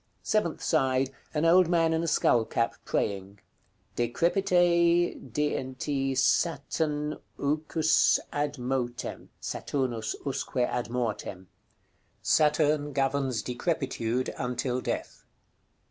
Seventh 0.23 0.63
side. 0.63 1.11
An 1.31 1.45
old 1.45 1.67
man 1.69 1.93
in 1.93 2.01
a 2.01 2.07
skull 2.07 2.43
cap, 2.43 2.73
praying. 2.85 3.37
"DECREPITE 3.95 5.13
DNT 5.31 6.13
SATN 6.17 7.19
UQ^s 7.37 8.17
ADMOTE." 8.33 9.27
(Saturnus 9.39 10.15
usque 10.25 10.57
ad 10.57 10.89
mortem.) 10.89 11.49
Saturn 12.23 12.93
governs 12.93 13.43
decrepitude 13.43 14.33
until 14.39 14.81
death. 14.81 15.23